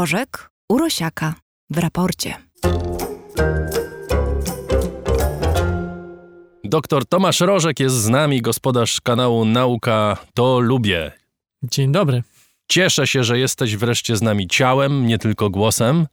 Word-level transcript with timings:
Rożek 0.00 0.50
u 0.68 0.78
Rosiaka 0.78 1.34
w 1.70 1.78
raporcie. 1.78 2.34
Doktor 6.64 7.06
Tomasz 7.06 7.40
Rożek 7.40 7.80
jest 7.80 7.96
z 7.96 8.08
nami, 8.08 8.42
gospodarz 8.42 9.00
kanału 9.00 9.44
Nauka 9.44 10.16
to 10.34 10.60
Lubię. 10.60 11.12
Dzień 11.62 11.92
dobry. 11.92 12.22
Cieszę 12.68 13.06
się, 13.06 13.24
że 13.24 13.38
jesteś 13.38 13.76
wreszcie 13.76 14.16
z 14.16 14.22
nami 14.22 14.48
ciałem, 14.48 15.06
nie 15.06 15.18
tylko 15.18 15.50
głosem, 15.50 16.06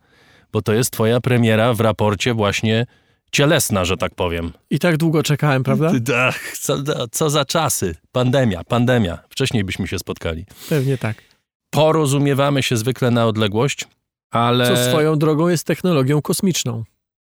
bo 0.52 0.62
to 0.62 0.74
jest 0.74 0.92
twoja 0.92 1.22
premiera 1.22 1.74
w 1.74 1.80
raporcie 1.80 2.34
właśnie 2.34 2.86
cielesna, 3.32 3.86
że 3.86 3.98
tak 3.98 4.16
powiem. 4.16 4.52
I 4.70 4.80
tak 4.80 4.98
długo 4.98 5.24
czekałem, 5.24 5.64
prawda? 5.64 5.92
Ach, 6.28 6.58
co, 6.58 6.78
co 7.12 7.30
za 7.30 7.46
czasy. 7.46 7.96
Pandemia, 8.12 8.64
pandemia. 8.64 9.20
Wcześniej 9.30 9.64
byśmy 9.64 9.88
się 9.88 10.00
spotkali. 10.00 10.46
Pewnie 10.70 10.98
tak. 10.98 11.37
Porozumiewamy 11.78 12.64
się 12.64 12.78
zwykle 12.78 13.12
na 13.12 13.26
odległość, 13.26 13.88
ale... 14.32 14.68
Co 14.68 14.92
swoją 14.92 15.20
drogą 15.20 15.48
jest 15.48 15.64
technologią 15.64 16.22
kosmiczną. 16.22 16.84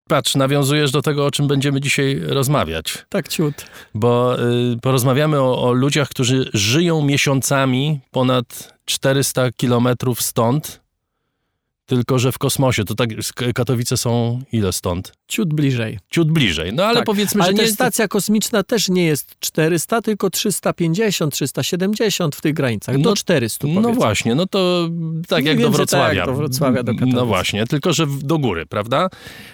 Patrz, 0.09 0.35
nawiązujesz 0.35 0.91
do 0.91 1.01
tego, 1.01 1.25
o 1.25 1.31
czym 1.31 1.47
będziemy 1.47 1.81
dzisiaj 1.81 2.19
rozmawiać. 2.19 3.05
Tak 3.09 3.27
ciut. 3.27 3.65
Bo 3.93 4.39
y, 4.73 4.77
porozmawiamy 4.81 5.41
o, 5.41 5.61
o 5.61 5.73
ludziach, 5.73 6.09
którzy 6.09 6.49
żyją 6.53 7.01
miesiącami 7.01 7.99
ponad 8.11 8.73
400 8.85 9.51
kilometrów 9.51 10.21
stąd, 10.21 10.82
tylko 11.85 12.19
że 12.19 12.31
w 12.31 12.37
kosmosie. 12.37 12.83
To 12.85 12.95
tak, 12.95 13.09
Katowice 13.55 13.97
są 13.97 14.41
ile 14.51 14.73
stąd? 14.73 15.11
Ciut 15.27 15.53
bliżej. 15.53 15.99
Ciut 16.11 16.31
bliżej. 16.31 16.73
No 16.73 16.85
ale 16.85 16.95
tak. 16.95 17.05
powiedzmy, 17.05 17.43
ale 17.43 17.57
że 17.57 17.63
nie... 17.63 17.71
stacja 17.71 18.07
kosmiczna 18.07 18.63
też 18.63 18.89
nie 18.89 19.05
jest 19.05 19.35
400, 19.39 20.01
tylko 20.01 20.29
350, 20.29 21.33
370 21.33 22.35
w 22.35 22.41
tych 22.41 22.53
granicach. 22.53 22.97
Do 22.97 23.09
No- 23.09 23.15
400 23.15 23.67
No 23.67 23.73
powiedzmy. 23.73 23.95
właśnie, 23.95 24.35
no 24.35 24.45
to 24.47 24.89
tak 25.27 25.45
jak 25.45 25.57
do 25.57 25.61
więcej 25.63 25.77
Wrocławia. 25.77 26.25
tak 26.25 26.33
do 26.33 26.37
Wrocławia, 26.37 26.83
do 26.83 26.93
Katowic. 26.93 27.15
No 27.15 27.25
właśnie, 27.25 27.65
tylko 27.67 27.93
że 27.93 28.07
do 28.21 28.39
góry, 28.39 28.65
prawda? 28.65 29.09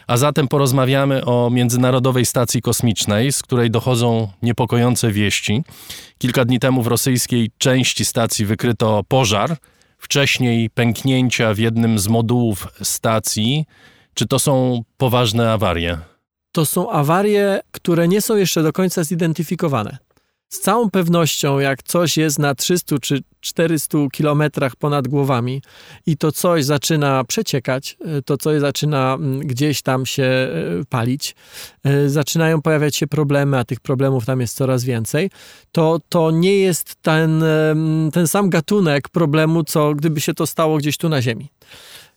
A 0.08 0.17
zatem 0.17 0.47
porozmawiamy 0.47 1.25
o 1.25 1.49
Międzynarodowej 1.49 2.25
Stacji 2.25 2.61
Kosmicznej, 2.61 3.31
z 3.31 3.41
której 3.43 3.71
dochodzą 3.71 4.31
niepokojące 4.41 5.11
wieści. 5.11 5.64
Kilka 6.17 6.45
dni 6.45 6.59
temu 6.59 6.81
w 6.81 6.88
rosyjskiej 6.88 7.52
części 7.58 8.05
stacji 8.05 8.45
wykryto 8.45 9.03
pożar, 9.08 9.58
wcześniej 10.00 10.69
pęknięcia 10.69 11.53
w 11.53 11.58
jednym 11.58 12.00
z 12.00 12.08
modułów 12.08 12.67
stacji. 12.83 13.66
Czy 14.14 14.28
to 14.28 14.39
są 14.39 14.83
poważne 14.97 15.52
awarie? 15.52 15.97
To 16.52 16.66
są 16.66 16.92
awarie, 16.92 17.59
które 17.72 18.08
nie 18.08 18.22
są 18.22 18.36
jeszcze 18.36 18.64
do 18.64 18.73
końca 18.73 19.03
zidentyfikowane. 19.03 19.97
Z 20.50 20.59
całą 20.59 20.89
pewnością, 20.89 21.59
jak 21.59 21.83
coś 21.83 22.17
jest 22.17 22.39
na 22.39 22.55
300 22.55 22.95
czy 23.02 23.19
400 23.42 23.97
kilometrach 24.11 24.75
ponad 24.75 25.08
głowami 25.08 25.61
i 26.05 26.17
to 26.17 26.31
coś 26.31 26.66
zaczyna 26.66 27.23
przeciekać, 27.23 27.97
y, 28.17 28.22
to 28.22 28.38
coś 28.38 28.59
zaczyna 28.59 29.14
mm, 29.14 29.39
gdzieś 29.39 29.81
tam 29.81 30.05
się 30.05 30.23
y, 30.23 30.86
palić, 30.89 31.36
y, 31.88 32.09
zaczynają 32.09 32.61
pojawiać 32.61 32.95
się 32.95 33.08
problemy, 33.08 33.58
a 33.58 33.64
tych 33.64 33.80
problemów 33.80 34.25
tam 34.25 34.42
jest 34.42 34.58
coraz 34.58 34.83
więcej, 34.83 35.30
to, 35.72 36.00
to 36.09 36.31
nie 36.31 36.58
jest 36.58 36.95
ten, 37.02 37.44
ten 38.14 38.27
sam 38.27 38.50
gatunek 38.50 39.09
problemu, 39.09 39.64
co 39.64 39.94
gdyby 39.94 40.22
się 40.22 40.33
to 40.33 40.47
stało 40.47 40.77
gdzieś 40.77 40.97
tu 40.97 41.09
na 41.09 41.22
Ziemi. 41.22 41.50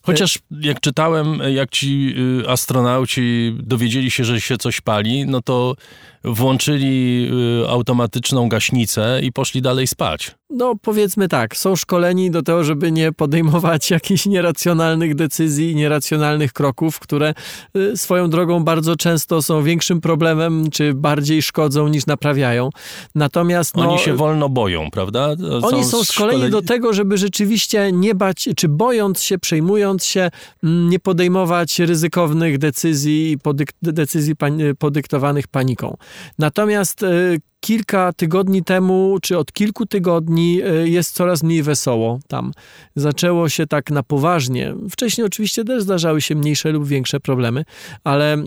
Chociaż 0.03 0.39
jak 0.61 0.81
czytałem, 0.81 1.39
jak 1.55 1.71
ci 1.71 2.15
y, 2.43 2.49
astronauci 2.49 3.57
dowiedzieli 3.63 4.11
się, 4.11 4.25
że 4.25 4.41
się 4.41 4.59
coś 4.59 4.81
pali, 4.81 5.27
no 5.27 5.43
to 5.43 5.75
włączyli 6.25 7.29
y, 7.65 7.69
automatyczną 7.69 8.49
gaśnicę 8.49 9.21
i 9.23 9.33
poszli 9.33 9.63
dalej 9.63 9.87
spać. 9.87 10.35
No, 10.51 10.75
powiedzmy 10.83 11.29
tak, 11.29 11.57
są 11.57 11.77
szkoleni 11.77 12.31
do 12.31 12.43
tego, 12.43 12.65
żeby 12.65 12.93
nie 12.93 13.13
podejmować 13.13 13.91
jakichś 13.97 14.27
nieracjonalnych 14.27 15.15
decyzji, 15.15 15.75
nieracjonalnych 15.75 16.53
kroków, 16.53 16.99
które 16.99 17.35
y, 17.77 17.97
swoją 17.97 18.31
drogą 18.31 18.65
bardzo 18.65 18.97
często 18.97 19.43
są 19.43 19.63
większym 19.63 20.01
problemem, 20.01 20.71
czy 20.71 20.95
bardziej 20.95 21.43
szkodzą 21.43 21.89
niż 21.89 22.07
naprawiają. 22.07 22.71
Natomiast 23.15 23.77
no, 23.77 23.91
Oni 23.91 23.99
się 23.99 24.15
wolno 24.15 24.49
boją, 24.49 24.91
prawda? 24.91 25.37
To 25.37 25.69
oni 25.69 25.85
są 25.85 26.05
szkoleni 26.05 26.51
do 26.51 26.63
tego, 26.63 26.93
żeby 26.93 27.19
rzeczywiście 27.19 27.93
nie 27.93 28.15
bać, 28.15 28.49
czy 28.57 28.69
bojąc 28.69 29.23
się, 29.23 29.39
przejmując 29.39 30.05
się, 30.05 30.31
mm, 30.65 30.89
nie 30.91 30.99
podejmować 30.99 31.79
ryzykownych 31.79 32.59
decyzji, 32.59 33.39
podyk- 33.39 33.73
decyzji 33.83 34.37
pani- 34.37 34.75
podyktowanych 34.79 35.49
paniką. 35.49 35.97
Natomiast 36.39 37.03
y, 37.03 37.41
kilka 37.61 38.13
tygodni 38.13 38.65
temu, 38.65 39.19
czy 39.23 39.39
od 39.39 39.53
kilku 39.53 39.87
tygodni 39.87 40.63
y, 40.63 40.89
jest 40.89 41.15
coraz 41.15 41.43
mniej 41.43 41.63
wesoło 41.63 42.21
tam. 42.29 42.53
Zaczęło 42.97 43.49
się 43.49 43.67
tak 43.67 43.91
na 43.91 44.03
poważnie. 44.03 44.75
Wcześniej 44.91 45.27
oczywiście 45.27 45.65
też 45.65 45.83
zdarzały 45.83 46.21
się 46.21 46.35
mniejsze 46.35 46.73
lub 46.73 46.87
większe 46.87 47.21
problemy, 47.21 47.65
ale 48.05 48.45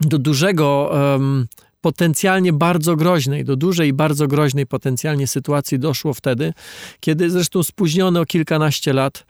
do 0.00 0.18
dużego 0.18 0.90
em, 1.14 1.46
potencjalnie 1.80 2.52
bardzo 2.52 2.96
groźnej, 2.96 3.44
do 3.44 3.56
dużej 3.56 3.92
bardzo 3.92 4.28
groźnej 4.28 4.66
potencjalnie 4.66 5.26
sytuacji 5.26 5.78
doszło 5.78 6.14
wtedy, 6.14 6.52
kiedy 7.00 7.30
zresztą 7.30 7.62
spóźniony 7.62 8.20
o 8.20 8.26
kilkanaście 8.26 8.92
lat 8.92 9.26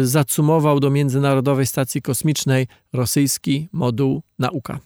y, 0.00 0.06
zacumował 0.06 0.80
do 0.80 0.90
Międzynarodowej 0.90 1.66
Stacji 1.66 2.02
Kosmicznej 2.02 2.66
rosyjski 2.92 3.68
moduł 3.72 4.22
Nauka. 4.38 4.80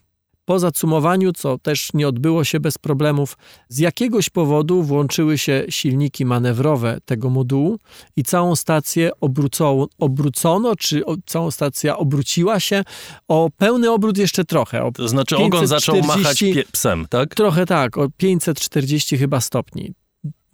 Po 0.44 0.58
zacumowaniu, 0.58 1.32
co 1.32 1.58
też 1.58 1.88
nie 1.94 2.08
odbyło 2.08 2.44
się 2.44 2.60
bez 2.60 2.78
problemów, 2.78 3.38
z 3.68 3.78
jakiegoś 3.78 4.30
powodu 4.30 4.82
włączyły 4.82 5.38
się 5.38 5.64
silniki 5.68 6.24
manewrowe 6.24 6.98
tego 7.04 7.30
modułu 7.30 7.78
i 8.16 8.22
całą 8.22 8.56
stację 8.56 9.10
obrócono, 9.20 9.86
obrócono 9.98 10.76
czy 10.76 11.06
o, 11.06 11.16
całą 11.26 11.50
stacja 11.50 11.96
obróciła 11.96 12.60
się 12.60 12.84
o 13.28 13.50
pełny 13.56 13.90
obrót 13.90 14.18
jeszcze 14.18 14.44
trochę. 14.44 14.90
To 14.94 15.08
znaczy 15.08 15.36
ogon 15.36 15.66
zaczął 15.66 15.94
540 15.94 16.22
machać 16.22 16.42
pie- 16.42 16.72
psem, 16.72 17.06
tak? 17.10 17.34
Trochę 17.34 17.66
tak, 17.66 17.98
o 17.98 18.08
540 18.16 19.18
chyba 19.18 19.40
stopni. 19.40 19.92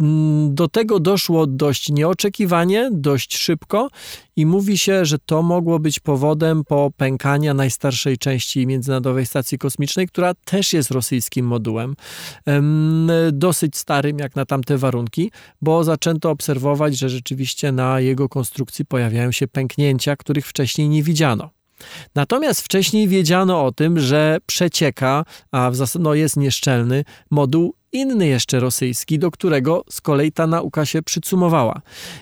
Mm, 0.01 0.55
Do 0.55 0.69
tego 0.69 1.01
doszło 1.01 1.47
dość 1.47 1.89
nieoczekiwanie, 1.89 2.89
dość 2.93 3.37
szybko 3.37 3.89
i 4.37 4.47
mówi 4.47 4.79
się, 4.79 5.05
że 5.05 5.19
to 5.19 5.43
mogło 5.43 5.79
być 5.79 6.01
powodem 6.01 6.65
popękania 6.65 7.55
najstarszej 7.55 8.19
części 8.19 8.67
Międzynarodowej 8.67 9.27
Stacji 9.27 9.59
Kosmicznej, 9.59 10.09
która 10.09 10.35
też 10.35 10.73
jest 10.73 10.91
rosyjskim 10.91 11.47
modułem, 11.47 11.95
em, 12.47 13.11
dosyć 13.33 13.77
starym 13.77 14.19
jak 14.19 14.37
na 14.37 14.47
tamte 14.47 14.79
warunki, 14.79 15.31
bo 15.63 15.85
zaczęto 15.85 16.31
obserwować, 16.31 16.99
że 16.99 17.09
rzeczywiście 17.09 17.73
na 17.73 18.01
jego 18.01 18.29
konstrukcji 18.29 18.85
pojawiają 18.85 19.33
się 19.33 19.49
pęknięcia, 19.49 20.17
których 20.17 20.47
wcześniej 20.47 20.89
nie 20.89 21.03
widziano. 21.03 21.51
Natomiast 22.15 22.61
wcześniej 22.61 23.09
wiedziano 23.09 23.65
o 23.65 23.73
tym, 23.73 24.01
że 24.01 24.39
przecieka, 24.47 25.25
a 25.53 25.71
w 25.71 25.77
zasadzie 25.77 26.03
no, 26.03 26.15
jest 26.15 26.37
nieszczelny 26.37 27.05
moduł 27.31 27.75
inny 27.93 28.27
jeszcze 28.27 28.61
rosyjski, 28.61 29.19
do 29.19 29.31
którego 29.31 29.85
z 29.91 30.01
kolei 30.01 30.33
ta 30.33 30.47
nauka 30.47 30.87
się 30.87 31.03
przycumowała. 31.03 31.81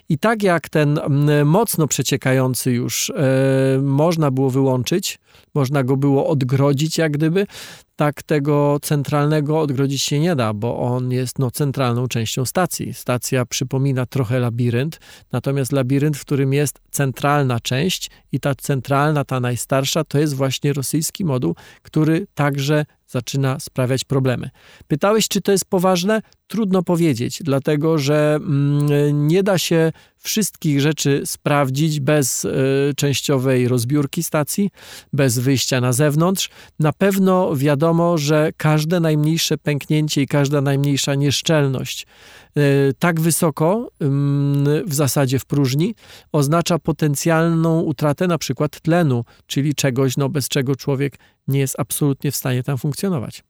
I 0.09 0.19
tak 0.19 0.43
jak 0.43 0.69
ten 0.69 0.99
mm, 0.99 1.49
mocno 1.49 1.87
przeciekający 1.87 2.73
już 2.73 3.11
e, 3.11 3.79
można 3.83 4.31
było 4.31 4.51
wyłączyć, 4.51 5.19
można 5.55 5.85
go 5.85 5.97
było 5.97 6.27
odgrodzić 6.29 6.99
jak 6.99 7.13
gdyby, 7.13 7.47
tak 7.97 8.23
tego 8.23 8.79
centralnego 8.83 9.61
odgrodzić 9.61 10.03
się 10.03 10.21
nie 10.21 10.37
da, 10.37 10.53
bo 10.53 10.79
on 10.79 11.13
jest 11.13 11.39
no, 11.39 11.51
centralną 11.51 12.09
częścią 12.09 12.45
stacji. 12.45 12.95
Stacja 12.95 13.47
przypomina 13.47 14.07
trochę 14.07 14.39
labirynt, 14.39 15.01
natomiast 15.33 15.73
labirynt, 15.73 16.17
w 16.17 16.21
którym 16.21 16.53
jest 16.53 16.81
centralna 16.91 17.61
część 17.61 18.11
i 18.33 18.41
ta 18.41 18.55
centralna, 18.55 19.25
ta 19.25 19.41
najstarsza, 19.41 20.05
to 20.05 20.19
jest 20.19 20.35
właśnie 20.35 20.73
rosyjski 20.73 21.25
moduł, 21.25 21.55
który 21.83 22.27
także 22.35 22.87
zaczyna 23.07 23.61
sprawiać 23.61 24.05
problemy. 24.05 24.51
Pytałeś, 24.89 25.29
czy 25.29 25.41
to 25.41 25.53
jest 25.53 25.65
poważne? 25.65 26.23
Trudno 26.47 26.83
powiedzieć, 26.83 27.41
dlatego 27.45 27.99
że 27.99 28.39
mm, 28.41 29.29
nie 29.29 29.43
da 29.43 29.59
się 29.59 29.93
wszystkich 30.27 30.81
rzeczy 30.81 31.23
sprawdzić 31.25 32.01
bez 32.01 32.45
y, 32.45 32.51
częściowej 32.97 33.69
rozbiórki 33.69 34.23
stacji, 34.23 34.71
bez 35.13 35.39
wyjścia 35.39 35.81
na 35.81 35.93
zewnątrz. 35.93 36.49
Na 36.79 36.93
pewno 36.93 37.57
wiadomo, 37.57 38.19
że 38.19 38.51
każde 38.57 39.01
najmniejsze 39.01 39.59
pęknięcie 39.59 40.23
i 40.23 40.27
każda 40.27 40.61
najmniejsza 40.61 41.15
nieszczelność 41.15 42.07
y, 42.57 42.95
tak 42.99 43.21
wysoko 43.21 43.91
ym, 44.03 44.69
w 44.87 44.95
zasadzie 44.95 45.39
w 45.39 45.45
próżni 45.45 45.95
oznacza 46.33 46.79
potencjalną 46.79 47.81
utratę 47.81 48.27
na 48.27 48.39
przykład 48.39 48.81
tlenu, 48.81 49.25
czyli 49.47 49.75
czegoś, 49.75 50.17
no, 50.17 50.29
bez 50.29 50.49
czego 50.49 50.77
człowiek 50.77 51.19
nie 51.49 51.59
jest 51.59 51.81
absolutnie 51.81 52.31
w 52.31 52.37
stanie 52.37 52.63
tam 52.63 52.79
funkcjonować. 52.79 53.45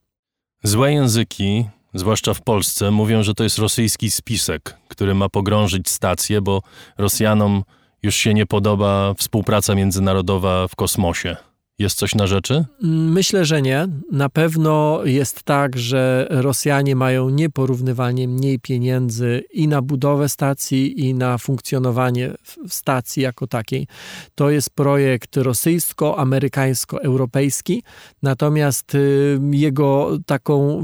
Złe 0.63 0.93
języki, 0.93 1.65
zwłaszcza 1.97 2.35
w 2.35 2.43
Polsce, 2.43 2.91
mówią, 2.91 3.23
że 3.23 3.35
to 3.35 3.45
jest 3.45 3.59
rosyjski 3.59 4.11
spisek, 4.11 4.77
który 4.89 5.15
ma 5.15 5.29
pogrążyć 5.29 5.89
stację, 5.89 6.41
bo 6.41 6.63
Rosjanom 6.99 7.63
już 8.03 8.15
się 8.15 8.35
nie 8.35 8.47
podoba 8.47 9.15
współpraca 9.15 9.75
międzynarodowa 9.75 10.69
w 10.69 10.77
kosmosie. 10.77 11.37
Jest 11.79 11.99
coś 11.99 12.15
na 12.15 12.27
rzeczy? 12.27 12.65
Myślę, 12.83 13.45
że 13.45 13.63
nie. 13.63 13.89
Na 14.13 14.29
pewno 14.29 15.01
jest 15.05 15.43
tak, 15.43 15.79
że 15.79 16.27
Rosjanie 16.31 16.97
mają 16.97 17.29
nieporównywalnie 17.29 18.29
mniej 18.29 18.59
pieniędzy 18.59 19.43
i 19.53 19.69
na 19.69 19.83
budowę 19.83 20.29
stacji, 20.29 21.07
i 21.07 21.15
na 21.15 21.39
funkcjonowanie 21.39 22.31
stacji 22.69 23.23
jako 23.23 23.47
takiej. 23.47 23.87
To 24.35 24.51
jest 24.51 24.71
projekt 24.71 25.37
rosyjsko-amerykańsko-europejski, 25.37 27.83
natomiast 28.23 28.95
y, 28.95 29.41
jego 29.51 30.19
taką 30.27 30.83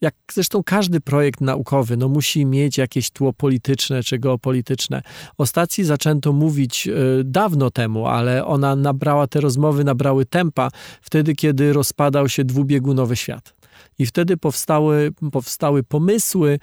jak 0.00 0.14
zresztą 0.32 0.62
każdy 0.62 1.00
projekt 1.00 1.40
naukowy, 1.40 1.96
no 1.96 2.08
musi 2.08 2.46
mieć 2.46 2.78
jakieś 2.78 3.10
tło 3.10 3.32
polityczne 3.32 4.02
czy 4.02 4.18
geopolityczne. 4.18 5.02
O 5.38 5.46
stacji 5.46 5.84
zaczęto 5.84 6.32
mówić 6.32 6.88
y, 6.88 7.24
dawno 7.24 7.70
temu, 7.70 8.06
ale 8.06 8.46
ona 8.46 8.76
nabrała, 8.76 9.26
te 9.26 9.40
rozmowy 9.40 9.84
nabrały 9.84 10.26
tempa 10.26 10.70
wtedy, 11.02 11.34
kiedy 11.34 11.72
rozpadał 11.72 12.28
się 12.28 12.44
dwubiegunowy 12.44 13.16
świat. 13.16 13.54
I 13.98 14.06
wtedy 14.06 14.36
powstały, 14.36 15.12
powstały 15.32 15.82
pomysły, 15.82 16.58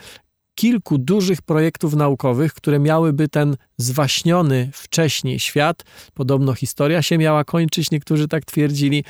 kilku 0.55 0.97
dużych 0.97 1.41
projektów 1.41 1.95
naukowych, 1.95 2.53
które 2.53 2.79
miałyby 2.79 3.27
ten 3.27 3.57
zwaśniony 3.77 4.69
wcześniej 4.73 5.39
świat, 5.39 5.83
podobno 6.13 6.53
historia 6.53 7.01
się 7.01 7.17
miała 7.17 7.43
kończyć, 7.43 7.91
niektórzy 7.91 8.27
tak 8.27 8.45
twierdzili, 8.45 9.03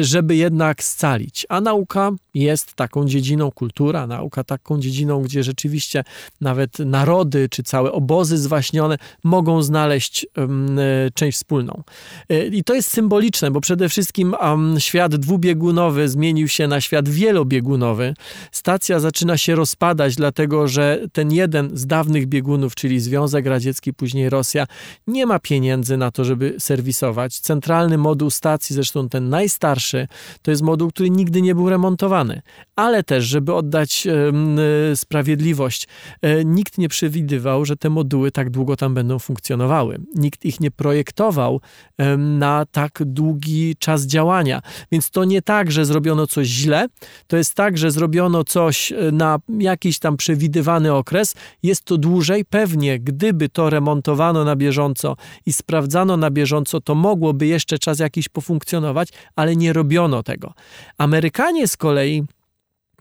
żeby 0.00 0.36
jednak 0.36 0.84
scalić. 0.84 1.46
A 1.48 1.60
nauka 1.60 2.10
jest 2.34 2.74
taką 2.74 3.06
dziedziną, 3.06 3.50
kultura, 3.50 4.06
nauka 4.06 4.44
taką 4.44 4.80
dziedziną, 4.80 5.22
gdzie 5.22 5.42
rzeczywiście 5.42 6.04
nawet 6.40 6.78
narody 6.78 7.48
czy 7.48 7.62
całe 7.62 7.92
obozy 7.92 8.38
zwaśnione 8.38 8.98
mogą 9.24 9.62
znaleźć 9.62 10.26
um, 10.36 10.80
część 11.14 11.38
wspólną. 11.38 11.82
E, 12.28 12.46
I 12.46 12.64
to 12.64 12.74
jest 12.74 12.90
symboliczne, 12.90 13.50
bo 13.50 13.60
przede 13.60 13.88
wszystkim 13.88 14.34
um, 14.40 14.80
świat 14.80 15.16
dwubiegunowy 15.16 16.08
zmienił 16.08 16.48
się 16.48 16.68
na 16.68 16.80
świat 16.80 17.08
wielobiegunowy. 17.08 18.14
Stacja 18.52 19.00
zaczyna 19.00 19.38
się 19.38 19.54
rozpadać, 19.54 20.16
dlatego 20.16 20.68
że 20.68 20.85
ten 21.12 21.32
jeden 21.32 21.70
z 21.76 21.86
dawnych 21.86 22.26
biegunów, 22.26 22.74
czyli 22.74 23.00
Związek 23.00 23.46
Radziecki, 23.46 23.94
później 23.94 24.30
Rosja, 24.30 24.66
nie 25.06 25.26
ma 25.26 25.38
pieniędzy 25.38 25.96
na 25.96 26.10
to, 26.10 26.24
żeby 26.24 26.54
serwisować. 26.58 27.40
Centralny 27.40 27.98
moduł 27.98 28.30
stacji, 28.30 28.74
zresztą 28.74 29.08
ten 29.08 29.28
najstarszy, 29.28 30.08
to 30.42 30.50
jest 30.50 30.62
moduł, 30.62 30.90
który 30.90 31.10
nigdy 31.10 31.42
nie 31.42 31.54
był 31.54 31.70
remontowany. 31.70 32.42
Ale 32.76 33.02
też, 33.02 33.24
żeby 33.24 33.54
oddać 33.54 34.06
e, 34.06 34.96
sprawiedliwość, 34.96 35.88
e, 36.22 36.44
nikt 36.44 36.78
nie 36.78 36.88
przewidywał, 36.88 37.64
że 37.64 37.76
te 37.76 37.90
moduły 37.90 38.30
tak 38.30 38.50
długo 38.50 38.76
tam 38.76 38.94
będą 38.94 39.18
funkcjonowały. 39.18 39.98
Nikt 40.14 40.44
ich 40.44 40.60
nie 40.60 40.70
projektował 40.70 41.60
e, 41.98 42.16
na 42.16 42.66
tak 42.70 42.98
długi 43.04 43.76
czas 43.78 44.06
działania. 44.06 44.62
Więc 44.92 45.10
to 45.10 45.24
nie 45.24 45.42
tak, 45.42 45.72
że 45.72 45.84
zrobiono 45.84 46.26
coś 46.26 46.46
źle, 46.46 46.86
to 47.26 47.36
jest 47.36 47.54
tak, 47.54 47.78
że 47.78 47.90
zrobiono 47.90 48.44
coś 48.44 48.92
e, 48.92 49.12
na 49.12 49.38
jakiś 49.58 49.98
tam 49.98 50.16
przewidywany 50.16 50.75
okres. 50.84 51.34
Jest 51.62 51.84
to 51.84 51.98
dłużej. 51.98 52.44
Pewnie, 52.44 52.98
gdyby 52.98 53.48
to 53.48 53.70
remontowano 53.70 54.44
na 54.44 54.56
bieżąco 54.56 55.16
i 55.46 55.52
sprawdzano 55.52 56.16
na 56.16 56.30
bieżąco, 56.30 56.80
to 56.80 56.94
mogłoby 56.94 57.46
jeszcze 57.46 57.78
czas 57.78 57.98
jakiś 57.98 58.28
pofunkcjonować, 58.28 59.08
ale 59.36 59.56
nie 59.56 59.72
robiono 59.72 60.22
tego. 60.22 60.54
Amerykanie 60.98 61.68
z 61.68 61.76
kolei 61.76 62.22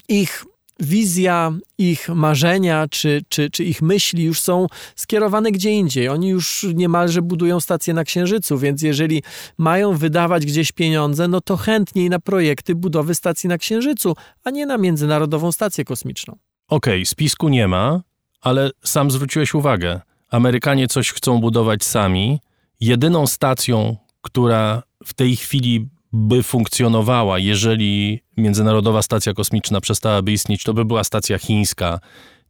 ich 0.08 0.46
wizja, 0.80 1.54
ich 1.78 2.10
marzenia 2.10 2.88
czy, 2.88 3.22
czy, 3.30 3.50
czy 3.50 3.64
ich 3.64 3.82
myśli 3.82 4.24
już 4.24 4.42
są 4.42 4.68
skierowane 4.96 5.52
gdzie 5.52 5.72
indziej. 5.72 6.10
Oni 6.10 6.28
już 6.28 6.66
niemalże 6.74 7.22
budują 7.22 7.60
stację 7.60 7.94
na 7.94 8.04
Księżycu, 8.04 8.58
więc 8.58 8.82
jeżeli 8.82 9.24
mają 9.58 9.98
wydawać 9.98 10.46
gdzieś 10.46 10.72
pieniądze, 10.72 11.28
no 11.28 11.42
to 11.42 11.58
chętniej 11.58 12.10
na 12.10 12.20
projekty 12.20 12.76
budowy 12.76 13.16
stacji 13.16 13.50
na 13.50 13.58
Księżycu, 13.58 14.16
a 14.44 14.50
nie 14.50 14.66
na 14.66 14.78
Międzynarodową 14.78 15.52
Stację 15.52 15.86
Kosmiczną. 15.86 16.38
Okej, 16.68 16.94
okay, 17.02 17.06
spisku 17.06 17.50
nie 17.50 17.68
ma, 17.68 18.02
ale 18.42 18.72
sam 18.84 19.12
zwróciłeś 19.12 19.54
uwagę. 19.54 20.02
Amerykanie 20.32 20.88
coś 20.88 21.12
chcą 21.12 21.42
budować 21.42 21.84
sami. 21.84 22.40
Jedyną 22.80 23.28
stacją, 23.28 23.98
która 24.22 24.84
w 25.06 25.14
tej 25.14 25.36
chwili 25.36 25.88
by 26.14 26.44
funkcjonowała, 26.44 27.40
jeżeli 27.40 28.22
Międzynarodowa 28.38 29.02
Stacja 29.02 29.34
Kosmiczna 29.34 29.82
przestałaby 29.82 30.32
istnieć, 30.32 30.64
to 30.64 30.74
by 30.74 30.86
była 30.86 31.04
stacja 31.04 31.38
chińska 31.38 32.00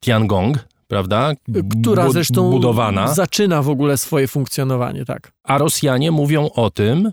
Tiangong, 0.01 0.67
prawda? 0.87 1.33
Która 1.81 2.09
zresztą 2.09 2.51
budowana. 2.51 3.07
zaczyna 3.07 3.61
w 3.61 3.69
ogóle 3.69 3.97
swoje 3.97 4.27
funkcjonowanie, 4.27 5.05
tak. 5.05 5.31
A 5.43 5.57
Rosjanie 5.57 6.11
mówią 6.11 6.49
o 6.49 6.69
tym, 6.69 7.11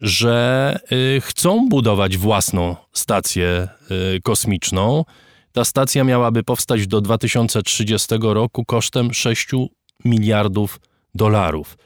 że 0.00 0.78
y, 0.92 1.20
chcą 1.20 1.68
budować 1.68 2.16
własną 2.16 2.76
stację 2.92 3.68
y, 4.16 4.20
kosmiczną. 4.20 5.04
Ta 5.56 5.64
stacja 5.64 6.04
miałaby 6.04 6.42
powstać 6.42 6.86
do 6.86 7.00
2030 7.00 8.14
roku 8.20 8.64
kosztem 8.64 9.14
6 9.14 9.48
miliardów 10.04 10.80
dolarów. 11.14 11.78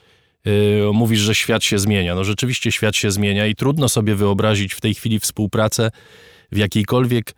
Yy, 0.44 0.90
mówisz, 0.93 1.20
że 1.20 1.34
świat 1.34 1.64
się 1.64 1.78
zmienia. 1.78 2.14
No 2.14 2.25
rzeczywiście 2.25 2.72
świat 2.72 2.96
się 2.96 3.11
zmienia 3.11 3.46
i 3.46 3.55
trudno 3.55 3.88
sobie 3.88 4.14
wyobrazić 4.14 4.75
w 4.75 4.81
tej 4.81 4.94
chwili 4.94 5.20
współpracę 5.20 5.90
w 6.52 6.56
jakiejkolwiek 6.56 7.34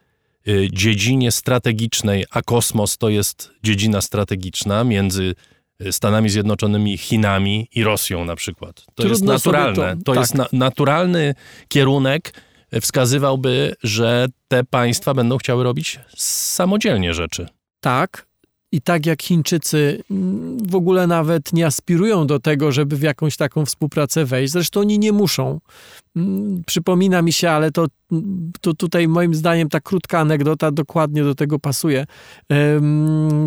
yy, 0.47 0.69
dziedzinie 0.73 1.33
strategicznej, 1.33 2.25
a 2.31 2.43
kosmos 2.43 2.99
to 2.99 3.09
jest 3.09 3.53
dziedzina 3.63 4.01
strategiczna 4.01 4.85
między 4.85 5.35
yy, 5.81 5.93
Stanami 5.93 6.31
Zjednoczonymi, 6.31 6.99
Chinami 6.99 7.69
i 7.75 7.85
Rosją 7.85 8.25
na 8.25 8.37
przykład. 8.37 8.75
To 8.75 9.03
Trudno 9.03 9.33
jest 9.33 9.45
naturalne. 9.45 9.97
To, 9.97 10.03
to 10.05 10.13
tak. 10.13 10.21
jest 10.21 10.35
na, 10.35 10.47
naturalny 10.53 11.35
kierunek, 11.69 12.33
wskazywałby, 12.81 13.75
że 13.83 14.27
te 14.49 14.65
państwa 14.65 15.15
będą 15.15 15.39
chciały 15.39 15.65
robić 15.65 16.01
samodzielnie 16.17 17.15
rzeczy. 17.15 17.47
Tak, 17.81 18.27
i 18.73 18.81
tak 18.81 19.07
jak 19.07 19.23
Chińczycy 19.23 20.03
mm, 20.11 20.59
w 20.69 20.75
ogóle 20.75 21.07
nawet 21.07 21.53
nie 21.53 21.67
aspirują 21.67 22.27
do 22.27 22.41
tego, 22.41 22.73
żeby 22.73 22.97
w 22.97 23.03
jakąś 23.03 23.37
taką 23.37 23.67
współpracę 23.67 24.25
wejść, 24.25 24.53
zresztą 24.53 24.81
oni 24.81 24.99
nie 24.99 25.13
muszą. 25.13 25.61
Mm, 26.17 26.63
przypomina 26.67 27.23
mi 27.23 27.33
się, 27.33 27.51
ale 27.51 27.71
to, 27.71 27.87
to 28.61 28.75
tutaj 28.75 29.09
moim 29.09 29.35
zdaniem 29.35 29.69
ta 29.69 29.81
krótka 29.81 30.19
anegdota 30.19 30.71
dokładnie 30.71 31.25
do 31.25 31.35
tego 31.35 31.59
pasuje. 31.59 32.07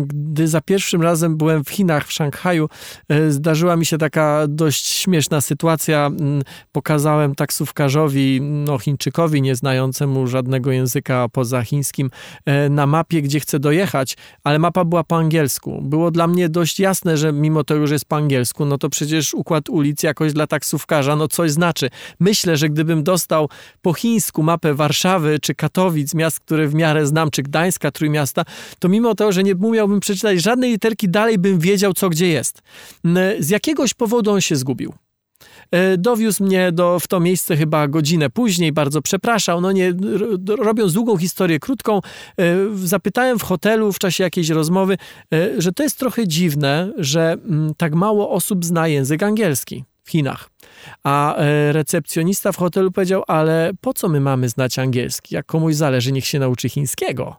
Gdy 0.06 0.48
za 0.48 0.60
pierwszym 0.60 1.02
razem 1.02 1.36
byłem 1.36 1.64
w 1.64 1.70
Chinach, 1.70 2.06
w 2.06 2.12
Szanghaju, 2.12 2.68
e, 3.08 3.30
zdarzyła 3.30 3.76
mi 3.76 3.86
się 3.86 3.98
taka 3.98 4.46
dość 4.48 4.86
śmieszna 4.86 5.40
sytuacja. 5.40 6.06
Mm, 6.06 6.42
pokazałem 6.72 7.34
taksówkarzowi, 7.34 8.40
no 8.40 8.78
Chińczykowi, 8.78 9.42
nieznającemu 9.42 10.26
żadnego 10.26 10.72
języka 10.72 11.28
poza 11.32 11.62
chińskim, 11.62 12.10
e, 12.46 12.68
na 12.68 12.86
mapie, 12.86 13.22
gdzie 13.22 13.40
chcę 13.40 13.58
dojechać, 13.58 14.16
ale 14.44 14.58
mapa 14.58 14.84
była 14.84 15.04
po 15.04 15.16
angielsku. 15.16 15.82
Było 15.82 16.10
dla 16.10 16.26
mnie 16.26 16.48
dość 16.48 16.80
jasne, 16.80 17.16
że 17.16 17.32
mimo 17.32 17.64
tego, 17.64 17.86
że 17.86 17.94
jest 17.94 18.04
po 18.04 18.16
angielsku, 18.16 18.64
no 18.64 18.78
to 18.78 18.88
przecież 18.88 19.34
układ 19.34 19.68
ulic 19.68 20.02
jakoś 20.02 20.32
dla 20.32 20.46
taksówkarza, 20.46 21.16
no 21.16 21.28
coś 21.28 21.50
znaczy. 21.50 21.90
Myślę, 22.20 22.55
że 22.56 22.68
gdybym 22.68 23.04
dostał 23.04 23.48
po 23.82 23.94
chińsku 23.94 24.42
mapę 24.42 24.74
Warszawy 24.74 25.38
czy 25.42 25.54
Katowic, 25.54 26.14
miast, 26.14 26.40
które 26.40 26.68
w 26.68 26.74
miarę 26.74 27.06
znam, 27.06 27.30
czy 27.30 27.42
Gdańska, 27.42 27.90
Trójmiasta, 27.90 28.44
to 28.78 28.88
mimo 28.88 29.14
to, 29.14 29.32
że 29.32 29.42
nie 29.42 29.54
umiałbym 29.54 30.00
przeczytać 30.00 30.42
żadnej 30.42 30.70
literki, 30.70 31.08
dalej 31.08 31.38
bym 31.38 31.58
wiedział, 31.58 31.92
co 31.92 32.08
gdzie 32.08 32.28
jest. 32.28 32.62
Z 33.38 33.50
jakiegoś 33.50 33.94
powodu 33.94 34.30
on 34.30 34.40
się 34.40 34.56
zgubił. 34.56 34.94
E, 35.70 35.98
dowiózł 35.98 36.44
mnie 36.44 36.72
do, 36.72 37.00
w 37.00 37.08
to 37.08 37.20
miejsce 37.20 37.56
chyba 37.56 37.88
godzinę 37.88 38.30
później, 38.30 38.72
bardzo 38.72 39.02
przepraszał. 39.02 39.60
No 39.60 39.72
nie, 39.72 39.94
robiąc 40.48 40.92
długą 40.92 41.16
historię 41.16 41.58
krótką, 41.58 42.00
e, 42.38 42.56
zapytałem 42.74 43.38
w 43.38 43.42
hotelu 43.42 43.92
w 43.92 43.98
czasie 43.98 44.24
jakiejś 44.24 44.48
rozmowy, 44.48 44.96
e, 45.34 45.62
że 45.62 45.72
to 45.72 45.82
jest 45.82 45.98
trochę 45.98 46.28
dziwne, 46.28 46.92
że 46.96 47.32
mm, 47.32 47.74
tak 47.76 47.94
mało 47.94 48.30
osób 48.30 48.64
zna 48.64 48.88
język 48.88 49.22
angielski 49.22 49.84
w 50.06 50.10
Chinach. 50.10 50.50
A 51.04 51.36
e, 51.36 51.72
recepcjonista 51.72 52.52
w 52.52 52.56
hotelu 52.56 52.90
powiedział, 52.90 53.22
ale 53.26 53.70
po 53.80 53.94
co 53.94 54.08
my 54.08 54.20
mamy 54.20 54.48
znać 54.48 54.78
angielski? 54.78 55.34
Jak 55.34 55.46
komuś 55.46 55.74
zależy, 55.74 56.12
niech 56.12 56.26
się 56.26 56.38
nauczy 56.38 56.68
chińskiego. 56.68 57.36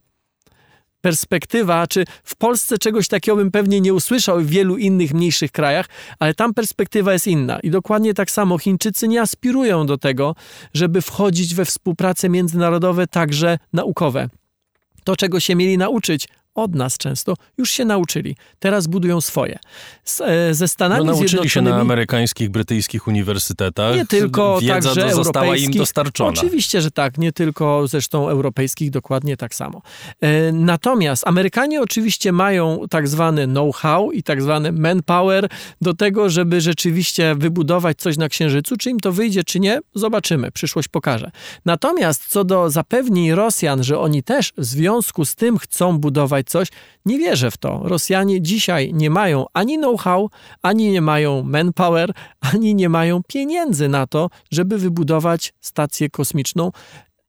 Perspektywa, 1.01 1.87
czy 1.87 2.05
w 2.23 2.35
Polsce 2.35 2.77
czegoś 2.77 3.07
takiego 3.07 3.35
bym 3.35 3.51
pewnie 3.51 3.81
nie 3.81 3.93
usłyszał 3.93 4.39
w 4.39 4.47
wielu 4.47 4.77
innych 4.77 5.13
mniejszych 5.13 5.51
krajach, 5.51 5.85
ale 6.19 6.33
tam 6.33 6.53
perspektywa 6.53 7.13
jest 7.13 7.27
inna. 7.27 7.59
I 7.59 7.69
dokładnie 7.69 8.13
tak 8.13 8.31
samo 8.31 8.57
Chińczycy 8.57 9.07
nie 9.07 9.21
aspirują 9.21 9.85
do 9.85 9.97
tego, 9.97 10.35
żeby 10.73 11.01
wchodzić 11.01 11.55
we 11.55 11.65
współprace 11.65 12.29
międzynarodowe, 12.29 13.07
także 13.07 13.57
naukowe. 13.73 14.29
To, 15.03 15.15
czego 15.15 15.39
się 15.39 15.55
mieli 15.55 15.77
nauczyć 15.77 16.27
od 16.57 16.75
nas 16.75 16.97
często, 16.97 17.33
już 17.57 17.71
się 17.71 17.85
nauczyli. 17.85 18.35
Teraz 18.59 18.87
budują 18.87 19.21
swoje. 19.21 19.59
Z, 20.03 20.21
e, 20.21 20.53
ze 20.53 20.67
Stanami 20.67 21.05
no, 21.05 21.11
nauczyli 21.11 21.29
Zjednoczonymi... 21.29 21.69
się 21.69 21.75
na 21.75 21.81
amerykańskich, 21.81 22.49
brytyjskich 22.49 23.07
uniwersytetach. 23.07 23.95
Nie 23.95 24.05
tylko 24.05 24.59
Wiedza 24.61 24.73
także 24.73 25.13
została 25.13 25.55
im 25.55 25.71
dostarczona. 25.71 26.29
Oczywiście, 26.29 26.81
że 26.81 26.91
tak. 26.91 27.17
Nie 27.17 27.31
tylko 27.31 27.87
zresztą 27.87 28.29
europejskich, 28.29 28.91
dokładnie 28.91 29.37
tak 29.37 29.55
samo. 29.55 29.81
E, 30.21 30.51
natomiast 30.51 31.27
Amerykanie 31.27 31.81
oczywiście 31.81 32.31
mają 32.31 32.79
tak 32.89 33.07
zwany 33.07 33.47
know-how 33.47 34.11
i 34.11 34.23
tak 34.23 34.41
zwany 34.41 34.71
manpower 34.71 35.49
do 35.81 35.93
tego, 35.93 36.29
żeby 36.29 36.61
rzeczywiście 36.61 37.35
wybudować 37.35 37.97
coś 37.97 38.17
na 38.17 38.29
Księżycu. 38.29 38.77
Czy 38.77 38.89
im 38.89 38.99
to 38.99 39.11
wyjdzie, 39.11 39.43
czy 39.43 39.59
nie, 39.59 39.79
zobaczymy. 39.95 40.51
Przyszłość 40.51 40.87
pokaże. 40.87 41.31
Natomiast 41.65 42.27
co 42.27 42.43
do 42.43 42.69
zapewnień 42.69 43.31
Rosjan, 43.31 43.83
że 43.83 43.99
oni 43.99 44.23
też 44.23 44.53
w 44.57 44.65
związku 44.65 45.25
z 45.25 45.35
tym 45.35 45.57
chcą 45.57 45.97
budować 45.97 46.46
coś, 46.49 46.67
nie 47.05 47.17
wierzę 47.17 47.51
w 47.51 47.57
to. 47.57 47.81
Rosjanie 47.83 48.41
dzisiaj 48.41 48.93
nie 48.93 49.09
mają 49.09 49.45
ani 49.53 49.77
know-how, 49.77 50.29
ani 50.61 50.91
nie 50.91 51.01
mają 51.01 51.43
manpower, 51.43 52.13
ani 52.53 52.75
nie 52.75 52.89
mają 52.89 53.21
pieniędzy 53.27 53.87
na 53.87 54.07
to, 54.07 54.29
żeby 54.51 54.77
wybudować 54.77 55.53
stację 55.61 56.09
kosmiczną 56.09 56.71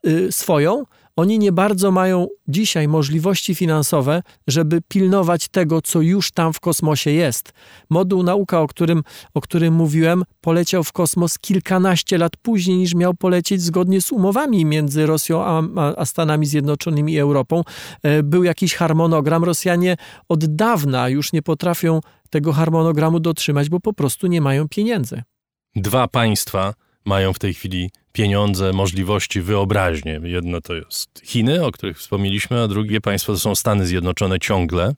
y, 0.06 0.32
swoją. 0.32 0.84
Oni 1.18 1.38
nie 1.38 1.52
bardzo 1.52 1.90
mają 1.90 2.26
dzisiaj 2.48 2.88
możliwości 2.88 3.54
finansowe, 3.54 4.22
żeby 4.46 4.80
pilnować 4.88 5.48
tego, 5.48 5.82
co 5.82 6.00
już 6.00 6.32
tam 6.32 6.52
w 6.52 6.60
kosmosie 6.60 7.10
jest. 7.10 7.52
Moduł 7.90 8.22
nauka, 8.22 8.60
o 8.60 8.66
którym, 8.66 9.02
o 9.34 9.40
którym 9.40 9.74
mówiłem, 9.74 10.24
poleciał 10.40 10.84
w 10.84 10.92
kosmos 10.92 11.38
kilkanaście 11.38 12.18
lat 12.18 12.36
później 12.36 12.78
niż 12.78 12.94
miał 12.94 13.14
polecieć 13.14 13.62
zgodnie 13.62 14.00
z 14.00 14.12
umowami 14.12 14.64
między 14.64 15.06
Rosją 15.06 15.44
a, 15.44 15.62
a 15.96 16.04
Stanami 16.04 16.46
Zjednoczonymi 16.46 17.12
i 17.12 17.18
Europą. 17.18 17.62
E, 18.02 18.22
był 18.22 18.44
jakiś 18.44 18.74
harmonogram. 18.74 19.44
Rosjanie 19.44 19.96
od 20.28 20.56
dawna 20.56 21.08
już 21.08 21.32
nie 21.32 21.42
potrafią 21.42 22.00
tego 22.30 22.52
harmonogramu 22.52 23.20
dotrzymać, 23.20 23.68
bo 23.68 23.80
po 23.80 23.92
prostu 23.92 24.26
nie 24.26 24.40
mają 24.40 24.68
pieniędzy. 24.68 25.22
Dwa 25.76 26.08
państwa 26.08 26.74
mają 27.08 27.32
w 27.32 27.38
tej 27.38 27.54
chwili 27.54 27.90
pieniądze, 28.12 28.72
możliwości, 28.72 29.40
wyobraźnię. 29.40 30.20
Jedno 30.22 30.60
to 30.60 30.74
jest 30.74 31.20
Chiny, 31.24 31.64
o 31.64 31.72
których 31.72 31.98
wspomnieliśmy, 31.98 32.62
a 32.62 32.68
drugie 32.68 33.00
państwo 33.00 33.32
to 33.32 33.38
są 33.38 33.54
Stany 33.54 33.86
Zjednoczone 33.86 34.38
ciągle. 34.38 34.94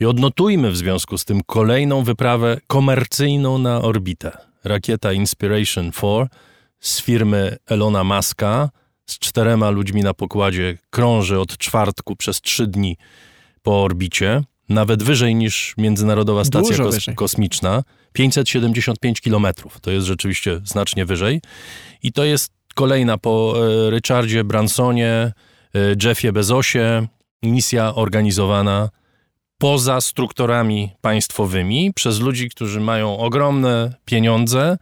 I 0.00 0.04
odnotujmy 0.04 0.70
w 0.70 0.76
związku 0.76 1.18
z 1.18 1.24
tym 1.24 1.40
kolejną 1.46 2.02
wyprawę 2.02 2.60
komercyjną 2.66 3.58
na 3.58 3.82
orbitę. 3.82 4.38
Rakieta 4.64 5.12
Inspiration 5.12 5.92
4 5.92 6.26
z 6.80 7.02
firmy 7.02 7.56
Elona 7.66 8.04
Muska 8.04 8.70
z 9.06 9.18
czterema 9.18 9.70
ludźmi 9.70 10.02
na 10.02 10.14
pokładzie 10.14 10.78
krąży 10.90 11.40
od 11.40 11.58
czwartku 11.58 12.16
przez 12.16 12.40
trzy 12.40 12.66
dni 12.66 12.96
po 13.62 13.82
orbicie, 13.82 14.42
nawet 14.68 15.02
wyżej 15.02 15.34
niż 15.34 15.74
Międzynarodowa 15.78 16.44
Stacja 16.44 16.76
kos 16.76 17.06
Kosmiczna. 17.14 17.82
575 18.12 19.20
kilometrów. 19.20 19.80
To 19.80 19.90
jest 19.90 20.06
rzeczywiście 20.06 20.60
znacznie 20.64 21.04
wyżej. 21.04 21.40
I 22.02 22.12
to 22.12 22.24
jest 22.24 22.52
kolejna 22.74 23.18
po 23.18 23.54
e, 23.86 23.90
Richardzie 23.90 24.44
Bransonie, 24.44 25.10
e, 25.12 25.32
Jeffie 26.04 26.32
Bezosie, 26.32 27.06
misja 27.42 27.94
organizowana 27.94 28.88
poza 29.58 30.00
strukturami 30.00 30.90
państwowymi 31.00 31.92
przez 31.94 32.20
ludzi, 32.20 32.50
którzy 32.50 32.80
mają 32.80 33.18
ogromne 33.18 33.94
pieniądze. 34.04 34.78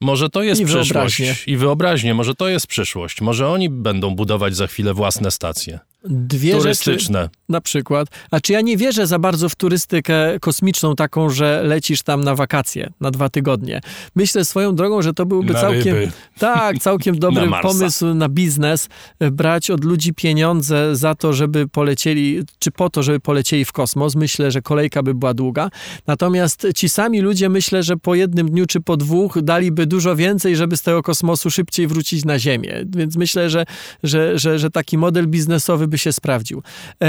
Może 0.00 0.30
to 0.30 0.42
jest 0.42 0.60
I 0.60 0.64
przyszłość 0.64 0.92
wyobraźnię. 0.92 1.34
i 1.46 1.56
wyobraźnie, 1.56 2.14
może 2.14 2.34
to 2.34 2.48
jest 2.48 2.66
przyszłość. 2.66 3.20
Może 3.20 3.48
oni 3.48 3.68
będą 3.70 4.14
budować 4.14 4.56
za 4.56 4.66
chwilę 4.66 4.94
własne 4.94 5.30
stacje 5.30 5.78
Dwie 6.04 6.52
turystyczne. 6.52 7.22
Rzeczy, 7.22 7.34
na 7.48 7.60
przykład. 7.60 8.08
A 8.30 8.40
czy 8.40 8.52
ja 8.52 8.60
nie 8.60 8.76
wierzę 8.76 9.06
za 9.06 9.18
bardzo 9.18 9.48
w 9.48 9.56
turystykę 9.56 10.38
kosmiczną, 10.40 10.96
taką, 10.96 11.30
że 11.30 11.62
lecisz 11.64 12.02
tam 12.02 12.24
na 12.24 12.34
wakacje 12.34 12.92
na 13.00 13.10
dwa 13.10 13.28
tygodnie. 13.28 13.80
Myślę 14.16 14.44
swoją 14.44 14.74
drogą, 14.74 15.02
że 15.02 15.14
to 15.14 15.26
byłby 15.26 15.52
Na 15.52 15.60
całkiem. 15.60 15.94
ryby. 15.96 16.12
Tak, 16.38 16.78
całkiem 16.78 17.18
dobry 17.28 17.50
Na 17.50 17.60
pomysł 17.60 18.06
na 18.14 18.28
biznes. 18.28 18.88
e, 19.20 19.30
Brać 19.30 19.70
od 19.70 19.84
ludzi 19.84 20.14
pieniądze 20.14 20.96
za 20.96 21.14
to, 21.14 21.32
żeby 21.32 21.68
polecieli, 21.68 22.42
czy 22.58 22.70
po 22.70 22.90
to, 22.90 23.02
żeby 23.02 23.20
polecieli 23.20 23.64
w 23.64 23.72
kosmos. 23.72 24.16
Myślę, 24.16 24.50
że 24.50 24.62
kolejka 24.62 25.02
by 25.02 25.14
była 25.14 25.34
długa. 25.34 25.70
Natomiast 26.06 26.66
ci 26.76 26.88
sami 26.88 27.20
ludzie, 27.20 27.48
myślę, 27.48 27.82
że 27.82 27.96
po 27.96 28.14
jednym 28.14 28.48
dniu 28.50 28.66
czy 28.66 28.80
po 28.80 28.96
dwóch 28.96 29.42
daliby 29.42 29.86
dużo 29.86 30.16
więcej, 30.16 30.56
żeby 30.56 30.76
z 30.76 30.82
tego 30.82 31.02
kosmosu 31.02 31.50
szybciej 31.50 31.86
wrócić 31.86 32.24
na 32.24 32.38
Ziemię. 32.38 32.84
Więc 32.96 33.16
myślę, 33.16 33.50
że, 33.50 33.64
że, 34.02 34.38
że, 34.38 34.58
że 34.58 34.70
taki 34.70 34.98
model 34.98 35.26
biznesowy 35.26 35.87
by 35.88 35.98
się 35.98 36.12
sprawdził. 36.12 36.62
E, 37.02 37.08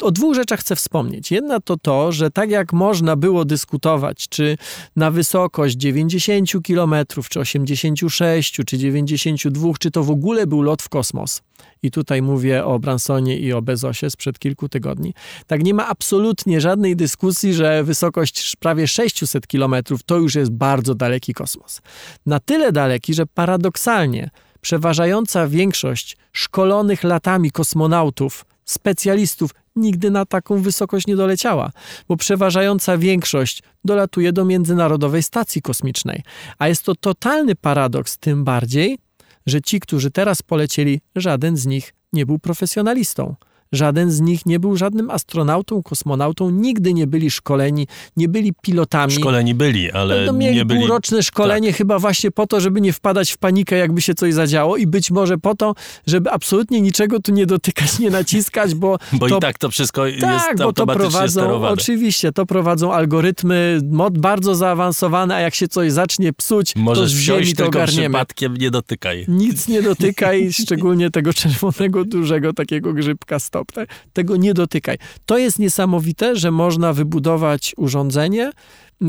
o 0.00 0.10
dwóch 0.10 0.34
rzeczach 0.34 0.60
chcę 0.60 0.76
wspomnieć. 0.76 1.30
Jedna 1.30 1.60
to 1.60 1.76
to, 1.76 2.12
że 2.12 2.30
tak 2.30 2.50
jak 2.50 2.72
można 2.72 3.16
było 3.16 3.44
dyskutować, 3.44 4.28
czy 4.28 4.58
na 4.96 5.10
wysokość 5.10 5.76
90 5.76 6.50
km, 6.66 6.94
czy 7.30 7.40
86, 7.40 8.60
czy 8.66 8.78
92, 8.78 9.68
czy 9.78 9.90
to 9.90 10.04
w 10.04 10.10
ogóle 10.10 10.46
był 10.46 10.62
lot 10.62 10.82
w 10.82 10.88
kosmos. 10.88 11.42
I 11.82 11.90
tutaj 11.90 12.22
mówię 12.22 12.64
o 12.64 12.78
Bransonie 12.78 13.38
i 13.38 13.52
o 13.52 13.62
Bezosie 13.62 14.10
sprzed 14.10 14.38
kilku 14.38 14.68
tygodni. 14.68 15.14
Tak 15.46 15.64
nie 15.64 15.74
ma 15.74 15.88
absolutnie 15.88 16.60
żadnej 16.60 16.96
dyskusji, 16.96 17.54
że 17.54 17.84
wysokość 17.84 18.56
prawie 18.56 18.88
600 18.88 19.46
km 19.46 19.74
to 20.06 20.18
już 20.18 20.34
jest 20.34 20.50
bardzo 20.50 20.94
daleki 20.94 21.34
kosmos. 21.34 21.80
Na 22.26 22.40
tyle 22.40 22.72
daleki, 22.72 23.14
że 23.14 23.26
paradoksalnie 23.26 24.30
przeważająca 24.62 25.48
większość 25.48 26.16
szkolonych 26.32 27.04
latami 27.04 27.50
kosmonautów, 27.50 28.44
specjalistów 28.64 29.50
nigdy 29.76 30.10
na 30.10 30.26
taką 30.26 30.62
wysokość 30.62 31.06
nie 31.06 31.16
doleciała, 31.16 31.70
bo 32.08 32.16
przeważająca 32.16 32.98
większość 32.98 33.62
dolatuje 33.84 34.32
do 34.32 34.44
Międzynarodowej 34.44 35.22
Stacji 35.22 35.62
Kosmicznej. 35.62 36.22
A 36.58 36.68
jest 36.68 36.82
to 36.82 36.94
totalny 36.94 37.54
paradoks, 37.54 38.18
tym 38.18 38.44
bardziej, 38.44 38.98
że 39.46 39.60
ci, 39.60 39.80
którzy 39.80 40.10
teraz 40.10 40.42
polecieli, 40.42 41.00
żaden 41.16 41.56
z 41.56 41.66
nich 41.66 41.94
nie 42.12 42.26
był 42.26 42.38
profesjonalistą. 42.38 43.34
Żaden 43.72 44.10
z 44.10 44.20
nich 44.20 44.46
nie 44.46 44.60
był 44.60 44.76
żadnym 44.76 45.10
astronautą, 45.10 45.82
kosmonautą, 45.82 46.50
nigdy 46.50 46.94
nie 46.94 47.06
byli 47.06 47.30
szkoleni, 47.30 47.86
nie 48.16 48.28
byli 48.28 48.52
pilotami. 48.62 49.12
Szkoleni 49.12 49.54
byli, 49.54 49.92
ale 49.92 50.26
no, 50.26 50.32
mieli 50.32 50.56
nie 50.56 50.64
byli... 50.64 50.80
półroczne 50.80 51.22
szkolenie 51.22 51.72
chyba 51.72 51.98
właśnie 51.98 52.30
po 52.30 52.46
to, 52.46 52.60
żeby 52.60 52.80
nie 52.80 52.92
wpadać 52.92 53.30
w 53.30 53.38
panikę, 53.38 53.76
jakby 53.76 54.02
się 54.02 54.14
coś 54.14 54.34
zadziało 54.34 54.76
i 54.76 54.86
być 54.86 55.10
może 55.10 55.38
po 55.38 55.54
to, 55.54 55.74
żeby 56.06 56.30
absolutnie 56.30 56.80
niczego 56.80 57.20
tu 57.20 57.32
nie 57.32 57.46
dotykać, 57.46 57.98
nie 57.98 58.10
naciskać, 58.10 58.74
bo 58.74 58.98
Bo 59.12 59.28
to 59.28 59.38
i 59.38 59.40
tak 59.40 59.58
to 59.58 59.70
wszystko 59.70 60.04
tak, 60.20 60.32
jest 60.32 60.62
bo 60.62 60.72
to 60.72 60.86
prowadzą, 60.86 61.40
sterowane. 61.40 61.72
oczywiście, 61.72 62.32
to 62.32 62.46
prowadzą 62.46 62.92
algorytmy 62.92 63.80
mod 63.90 64.18
bardzo 64.18 64.54
zaawansowane, 64.54 65.34
a 65.34 65.40
jak 65.40 65.54
się 65.54 65.68
coś 65.68 65.92
zacznie 65.92 66.32
psuć, 66.32 66.72
to 66.72 66.80
Możesz 66.80 67.12
z 67.12 67.18
wsiąść, 67.18 67.48
ziemi 67.48 67.56
to 67.56 67.66
ogarniemy. 67.66 68.08
przypadkiem 68.08 68.56
nie 68.56 68.70
dotykaj. 68.70 69.24
Nic 69.28 69.68
nie 69.68 69.82
dotykaj, 69.82 70.52
szczególnie 70.62 71.10
tego 71.10 71.34
czerwonego, 71.34 72.04
dużego 72.04 72.52
takiego 72.52 72.92
grzybka 72.92 73.38
stop. 73.38 73.61
Tak? 73.72 73.88
Tego 74.12 74.36
nie 74.36 74.54
dotykaj. 74.54 74.98
To 75.26 75.38
jest 75.38 75.58
niesamowite, 75.58 76.36
że 76.36 76.50
można 76.50 76.92
wybudować 76.92 77.74
urządzenie, 77.76 78.50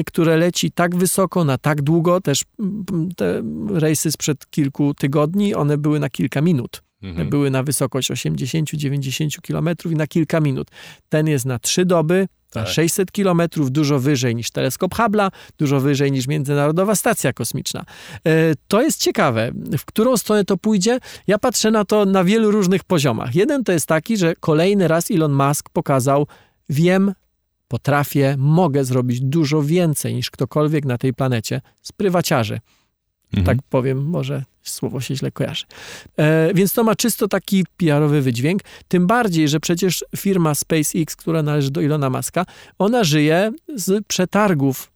które 0.06 0.38
leci 0.38 0.72
tak 0.72 0.96
wysoko, 0.96 1.44
na 1.44 1.58
tak 1.58 1.82
długo. 1.82 2.22
Też 2.22 2.44
te 3.16 3.42
rejsy 3.70 4.12
sprzed 4.12 4.50
kilku 4.50 4.94
tygodni, 4.94 5.56
one 5.56 5.78
były 5.78 6.00
na 6.00 6.10
kilka 6.10 6.42
minut. 6.42 6.84
Mhm. 7.04 7.30
Były 7.30 7.52
na 7.52 7.64
wysokość 7.64 8.12
80-90 8.12 9.42
km 9.42 9.94
i 9.94 9.96
na 9.96 10.08
kilka 10.08 10.40
minut. 10.40 10.72
Ten 11.10 11.28
jest 11.28 11.46
na 11.46 11.60
trzy 11.60 11.86
doby, 11.86 12.28
na 12.56 12.64
Tak. 12.64 12.74
600 12.74 13.12
km, 13.12 13.42
dużo 13.70 14.00
wyżej 14.00 14.36
niż 14.36 14.52
teleskop 14.52 14.96
Hubble'a, 14.96 15.32
dużo 15.58 15.80
wyżej 15.80 16.12
niż 16.12 16.28
Międzynarodowa 16.28 16.96
Stacja 16.96 17.34
Kosmiczna. 17.34 17.86
E, 18.26 18.32
To 18.68 18.82
jest 18.82 19.02
ciekawe, 19.02 19.52
w 19.78 19.86
którą 19.86 20.18
stronę 20.18 20.46
to 20.46 20.58
pójdzie. 20.58 21.00
Ja 21.28 21.40
patrzę 21.40 21.72
na 21.72 21.86
to 21.86 22.06
na 22.06 22.24
wielu 22.24 22.52
różnych 22.52 22.84
poziomach. 22.84 23.36
Jeden 23.36 23.64
to 23.64 23.72
jest 23.72 23.88
taki, 23.88 24.18
że 24.18 24.34
kolejny 24.40 24.88
raz 24.88 25.12
Elon 25.12 25.34
Musk 25.34 25.70
pokazał, 25.70 26.28
wiem, 26.70 27.14
potrafię, 27.68 28.36
mogę 28.38 28.86
zrobić 28.86 29.22
dużo 29.22 29.64
więcej 29.64 30.14
niż 30.14 30.32
ktokolwiek 30.32 30.86
na 30.86 30.98
tej 30.98 31.14
planecie 31.14 31.62
z 31.82 31.92
prywaciarzy 31.92 32.60
Mhm. 33.38 33.46
tak 33.46 33.66
powiem, 33.70 34.06
może 34.06 34.44
słowo 34.64 35.02
się 35.02 35.16
źle 35.16 35.32
kojarzy. 35.32 35.66
E, 36.18 36.54
więc 36.54 36.74
to 36.74 36.84
ma 36.84 36.96
czysto 36.96 37.28
taki 37.28 37.64
PR-owy 37.78 38.22
wydźwięk, 38.22 38.62
tym 38.88 39.08
bardziej, 39.08 39.50
że 39.50 39.60
przecież 39.60 40.06
firma 40.18 40.56
SpaceX, 40.56 41.16
która 41.16 41.44
należy 41.44 41.72
do 41.72 41.82
Ilona 41.82 42.10
Maska, 42.10 42.46
ona 42.80 43.04
żyje 43.04 43.52
z 43.76 44.08
przetargów 44.08 44.94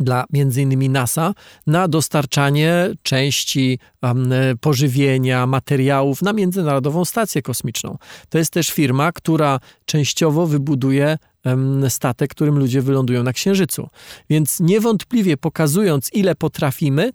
dla 0.00 0.24
między 0.32 0.62
innymi 0.62 0.88
NASA 0.88 1.34
na 1.66 1.88
dostarczanie 1.88 2.88
części 3.02 3.78
um, 4.02 4.32
pożywienia, 4.60 5.46
materiałów 5.46 6.22
na 6.22 6.32
Międzynarodową 6.32 7.04
Stację 7.04 7.42
Kosmiczną. 7.42 7.98
To 8.28 8.38
jest 8.38 8.52
też 8.52 8.70
firma, 8.70 9.12
która 9.12 9.60
częściowo 9.84 10.46
wybuduje 10.46 11.18
em, 11.44 11.90
statek, 11.90 12.30
którym 12.30 12.58
ludzie 12.58 12.82
wylądują 12.82 13.22
na 13.22 13.32
Księżycu. 13.32 13.88
Więc 14.30 14.60
niewątpliwie 14.60 15.36
pokazując, 15.36 16.10
ile 16.12 16.34
potrafimy, 16.34 17.10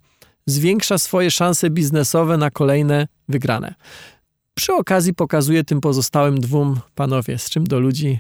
zwiększa 0.46 0.98
swoje 0.98 1.32
szanse 1.32 1.70
biznesowe 1.70 2.38
na 2.38 2.52
kolejne 2.52 3.08
wygrane. 3.30 3.76
Przy 4.54 4.74
okazji 4.74 5.14
pokazuję 5.14 5.64
tym 5.64 5.82
pozostałym 5.82 6.40
dwóm 6.40 6.80
panowie, 6.96 7.38
z 7.38 7.50
czym 7.50 7.64
do 7.64 7.80
ludzi 7.80 8.20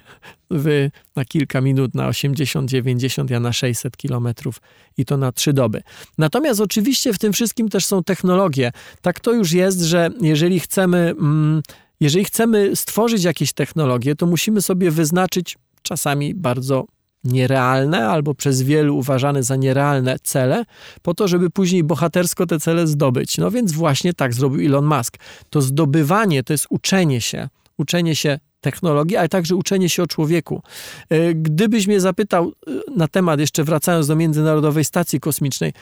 wy 0.51 0.91
na 1.15 1.25
kilka 1.25 1.62
minut, 1.62 1.96
na 1.96 2.08
80, 2.08 2.70
90, 2.70 3.29
ja 3.29 3.39
na 3.39 3.53
600 3.53 3.98
kilometrów 3.98 4.62
i 4.98 5.05
to 5.05 5.17
na 5.17 5.32
trzy 5.32 5.53
doby. 5.53 5.82
Natomiast 6.17 6.62
oczywiście 6.62 7.13
w 7.13 7.20
tym 7.20 7.34
wszystkim 7.34 7.70
też 7.70 7.86
są 7.86 8.03
technologie. 8.03 8.72
Tak 9.01 9.20
to 9.20 9.34
już 9.34 9.51
jest, 9.51 9.82
że 9.82 10.10
jeżeli 10.22 10.60
chcemy, 10.60 10.98
mm, 10.98 11.62
jeżeli 12.00 12.25
chcemy 12.25 12.75
stworzyć 12.75 13.24
jakieś 13.24 13.53
technologie, 13.53 14.15
to 14.15 14.25
musimy 14.25 14.62
sobie 14.62 14.91
wyznaczyć 14.91 15.58
czasami 15.82 16.34
bardzo 16.34 16.86
nierealne 17.25 18.08
albo 18.08 18.36
przez 18.36 18.62
wielu 18.62 18.98
uważane 18.98 19.44
za 19.44 19.55
nierealne 19.55 20.15
cele, 20.24 20.65
po 21.01 21.13
to, 21.13 21.27
żeby 21.27 21.50
później 21.50 21.84
bohatersko 21.84 22.46
te 22.46 22.60
cele 22.60 22.88
zdobyć. 22.88 23.38
No 23.38 23.51
więc 23.51 23.72
właśnie 23.72 24.13
tak 24.13 24.34
zrobił 24.34 24.67
Elon 24.67 24.86
Musk. 24.86 25.17
To 25.50 25.62
zdobywanie 25.62 26.44
to 26.44 26.53
jest 26.53 26.67
uczenie 26.70 27.22
się, 27.22 27.50
uczenie 27.77 28.15
się 28.15 28.39
technologii, 28.62 29.17
ale 29.17 29.29
także 29.29 29.55
uczenie 29.55 29.89
się 29.89 30.03
o 30.03 30.08
człowieku. 30.08 30.62
E, 31.10 31.34
gdybyś 31.34 31.88
mnie 31.88 32.00
zapytał 32.00 32.51
e, 32.67 32.72
na 32.96 33.08
temat, 33.08 33.39
jeszcze 33.39 33.63
wracając 33.63 34.08
do 34.08 34.15
Międzynarodowej 34.15 34.86
Stacji 34.86 35.20
Kosmicznej, 35.20 35.74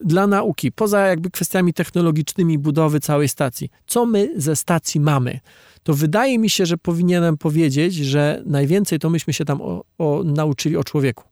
dla 0.00 0.26
nauki, 0.26 0.72
poza 0.72 1.00
jakby 1.06 1.30
kwestiami 1.30 1.74
technologicznymi 1.74 2.58
budowy 2.58 3.00
całej 3.00 3.28
stacji, 3.28 3.68
co 3.86 4.06
my 4.06 4.32
ze 4.36 4.56
stacji 4.56 5.00
mamy? 5.00 5.40
To 5.82 5.94
wydaje 5.94 6.38
mi 6.38 6.50
się, 6.50 6.66
że 6.66 6.78
powinienem 6.78 7.38
powiedzieć, 7.38 7.94
że 7.94 8.42
najwięcej 8.46 8.98
to 8.98 9.10
myśmy 9.10 9.32
się 9.32 9.44
tam 9.44 9.62
o, 9.62 9.84
o, 9.98 10.22
nauczyli 10.24 10.76
o 10.76 10.84
człowieku. 10.84 11.24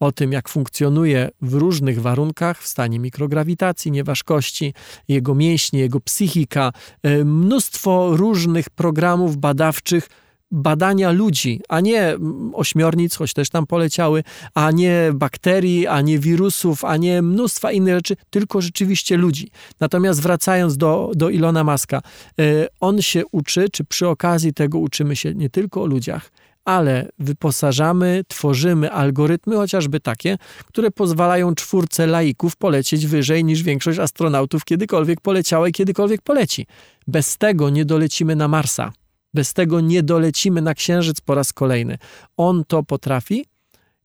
O 0.00 0.12
tym, 0.12 0.32
jak 0.32 0.48
funkcjonuje 0.48 1.28
w 1.42 1.54
różnych 1.54 2.00
warunkach, 2.00 2.62
w 2.62 2.66
stanie 2.66 2.98
mikrograwitacji, 2.98 3.90
nieważkości, 3.90 4.74
jego 5.08 5.34
mięśnie, 5.34 5.80
jego 5.80 6.00
psychika, 6.00 6.72
e, 7.02 7.24
mnóstwo 7.24 8.16
różnych 8.16 8.70
programów 8.70 9.36
badawczych, 9.36 10.08
badania 10.50 11.10
ludzi, 11.10 11.60
a 11.68 11.80
nie 11.80 12.16
ośmiornic, 12.52 13.16
choć 13.16 13.32
też 13.32 13.50
tam 13.50 13.66
poleciały, 13.66 14.24
a 14.54 14.70
nie 14.70 15.10
bakterii, 15.14 15.86
a 15.86 16.00
nie 16.00 16.18
wirusów, 16.18 16.84
a 16.84 16.96
nie 16.96 17.22
mnóstwa 17.22 17.72
innych 17.72 17.94
rzeczy, 17.94 18.16
tylko 18.30 18.60
rzeczywiście 18.60 19.16
ludzi. 19.16 19.50
Natomiast 19.80 20.20
wracając 20.20 20.76
do, 20.76 21.10
do 21.14 21.30
Ilona 21.30 21.64
Maska, 21.64 22.02
e, 22.40 22.42
on 22.80 23.02
się 23.02 23.22
uczy, 23.32 23.68
czy 23.72 23.84
przy 23.84 24.08
okazji 24.08 24.54
tego 24.54 24.78
uczymy 24.78 25.16
się 25.16 25.34
nie 25.34 25.50
tylko 25.50 25.82
o 25.82 25.86
ludziach, 25.86 26.30
ale 26.64 27.08
wyposażamy, 27.18 28.22
tworzymy 28.28 28.92
algorytmy, 28.92 29.56
chociażby 29.56 30.00
takie, 30.00 30.38
które 30.66 30.90
pozwalają 30.90 31.54
czwórce 31.54 32.06
laików 32.06 32.56
polecieć 32.56 33.06
wyżej 33.06 33.44
niż 33.44 33.62
większość 33.62 33.98
astronautów 33.98 34.64
kiedykolwiek 34.64 35.20
poleciała 35.20 35.68
i 35.68 35.72
kiedykolwiek 35.72 36.22
poleci. 36.22 36.66
Bez 37.06 37.38
tego 37.38 37.70
nie 37.70 37.84
dolecimy 37.84 38.36
na 38.36 38.48
Marsa. 38.48 38.92
Bez 39.34 39.52
tego 39.52 39.80
nie 39.80 40.02
dolecimy 40.02 40.62
na 40.62 40.74
Księżyc 40.74 41.20
po 41.20 41.34
raz 41.34 41.52
kolejny. 41.52 41.98
On 42.36 42.64
to 42.64 42.82
potrafi 42.82 43.46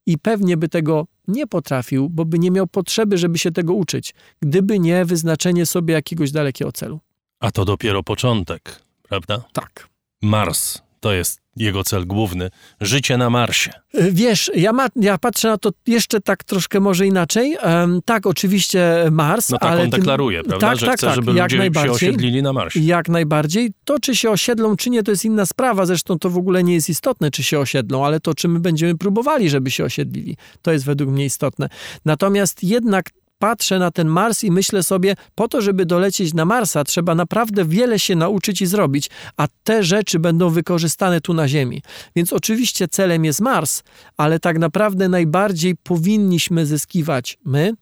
i 0.06 0.18
pewnie 0.18 0.58
by 0.58 0.70
tego 0.70 1.08
nie 1.27 1.48
potrafił, 1.48 2.10
bo 2.10 2.25
by 2.25 2.39
nie 2.39 2.51
miał 2.51 2.68
potrzeby, 2.68 3.18
żeby 3.18 3.38
się 3.38 3.51
tego 3.51 3.74
uczyć, 3.74 4.13
gdyby 4.42 4.80
nie 4.80 5.06
wyznaczenie 5.06 5.65
sobie 5.65 5.94
jakiegoś 5.94 6.32
dalekiego 6.32 6.72
celu. 6.72 7.00
A 7.39 7.51
to 7.51 7.65
dopiero 7.65 8.03
początek, 8.03 8.82
prawda? 9.03 9.44
Tak. 9.53 9.89
Mars 10.22 10.82
to 11.00 11.13
jest 11.13 11.43
jego 11.55 11.83
cel 11.83 12.07
główny 12.07 12.50
życie 12.81 13.17
na 13.17 13.29
Marsie. 13.29 13.72
Wiesz, 13.93 14.51
ja, 14.55 14.74
ma, 14.74 14.88
ja 14.95 15.17
patrzę 15.17 15.48
na 15.48 15.57
to 15.57 15.69
jeszcze 15.88 16.22
tak 16.22 16.43
troszkę 16.43 16.79
może 16.79 17.07
inaczej. 17.07 17.57
Um, 17.63 18.00
tak, 18.05 18.27
oczywiście 18.27 19.07
Mars. 19.12 19.50
No 19.50 19.57
tak 19.57 19.72
ale 19.72 19.83
on 19.83 19.89
deklaruje, 19.89 20.41
tym, 20.41 20.50
prawda, 20.50 20.67
tak, 20.67 20.79
że 20.79 20.86
tak, 20.86 20.98
chce, 20.98 21.07
tak, 21.07 21.15
żeby 21.15 21.33
jak 21.33 21.51
ludzie 21.51 21.79
się 21.79 21.91
osiedlili 21.91 22.41
na 22.41 22.53
Marsie. 22.53 22.79
Jak 22.79 23.10
najbardziej. 23.10 23.72
To, 23.86 24.00
czy 24.00 24.15
się 24.15 24.29
osiedlą, 24.29 24.75
czy 24.75 24.89
nie, 24.89 25.03
to 25.03 25.12
jest 25.12 25.25
inna 25.25 25.45
sprawa. 25.45 25.86
Zresztą 25.86 26.19
to 26.19 26.29
w 26.29 26.38
ogóle 26.38 26.63
nie 26.63 26.74
jest 26.74 26.89
istotne, 26.89 27.31
czy 27.31 27.43
się 27.43 27.60
osiedlą, 27.60 28.05
ale 28.05 28.19
to, 28.19 28.33
czy 28.33 28.48
my 28.48 28.60
będziemy 28.60 28.98
próbowali, 28.98 29.50
żeby 29.50 29.72
się 29.72 29.83
osiedlili, 29.83 30.38
to 30.62 30.72
jest 30.72 30.86
według 30.86 31.10
mnie 31.10 31.25
istotne. 31.25 31.69
Natomiast 32.05 32.63
jednak 32.63 33.10
patrzę 33.40 33.80
na 33.80 33.92
ten 33.92 34.08
Mars 34.08 34.44
i 34.44 34.52
myślę 34.52 34.84
sobie, 34.84 35.16
po 35.36 35.48
to, 35.48 35.62
żeby 35.62 35.86
dolecieć 35.86 36.34
na 36.34 36.46
Marsa, 36.46 36.84
trzeba 36.84 37.16
naprawdę 37.16 37.66
wiele 37.66 38.00
się 38.00 38.16
nauczyć 38.16 38.62
i 38.62 38.66
zrobić, 38.66 39.10
a 39.38 39.48
te 39.63 39.84
rzeczy 39.84 40.20
będą 40.20 40.50
wykorzystane 40.50 41.22
tu 41.22 41.34
na 41.34 41.48
Ziemi. 41.48 41.82
Więc 42.16 42.34
oczywiście 42.34 42.88
celem 42.88 43.25
jest 43.25 43.42
Mars, 43.42 43.84
ale 44.18 44.40
tak 44.40 44.60
naprawdę 44.60 45.10
najbardziej 45.10 45.75
powinniśmy 45.75 46.66
zyskiwać 46.66 47.38
my 47.46 47.74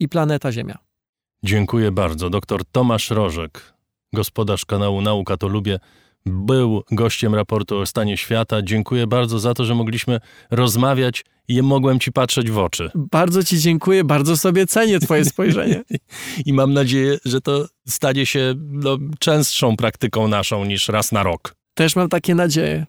i 0.00 0.08
planeta 0.08 0.52
Ziemia. 0.52 0.78
Dziękuję 1.42 1.92
bardzo. 1.92 2.30
Doktor 2.30 2.64
Tomasz 2.64 3.10
Rożek, 3.10 3.74
gospodarz 4.12 4.64
kanału 4.64 5.02
Nauka 5.02 5.36
to 5.36 5.48
Lubię, 5.48 5.78
był 6.26 6.82
gościem 6.90 7.34
raportu 7.34 7.78
o 7.78 7.86
stanie 7.86 8.16
świata. 8.16 8.62
Dziękuję 8.62 9.06
bardzo 9.06 9.38
za 9.38 9.54
to, 9.54 9.64
że 9.64 9.74
mogliśmy 9.74 10.20
rozmawiać 10.50 11.24
i 11.48 11.62
mogłem 11.62 12.00
ci 12.00 12.12
patrzeć 12.12 12.50
w 12.50 12.58
oczy. 12.58 12.90
Bardzo 12.94 13.44
ci 13.44 13.58
dziękuję, 13.58 14.04
bardzo 14.04 14.36
sobie 14.36 14.66
cenię 14.66 15.00
twoje 15.00 15.24
spojrzenie. 15.24 15.82
I 16.46 16.52
mam 16.52 16.72
nadzieję, 16.72 17.18
że 17.24 17.40
to 17.40 17.66
stanie 17.88 18.26
się 18.26 18.54
no, 18.58 18.98
częstszą 19.18 19.76
praktyką 19.76 20.28
naszą 20.28 20.64
niż 20.64 20.88
raz 20.88 21.12
na 21.12 21.22
rok. 21.22 21.54
Też 21.74 21.96
mam 21.96 22.08
takie 22.08 22.34
nadzieje. 22.34 22.86